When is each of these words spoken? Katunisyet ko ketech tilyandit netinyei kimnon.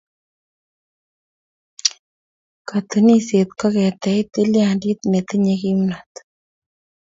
Katunisyet 2.67 3.49
ko 3.59 3.67
ketech 3.75 4.27
tilyandit 4.33 4.99
netinyei 5.11 5.61
kimnon. 5.61 6.03